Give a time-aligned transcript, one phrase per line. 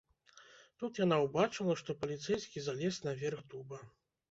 [0.79, 3.85] Тут яна ўбачыла, што паліцэйскі залез на верх дуба.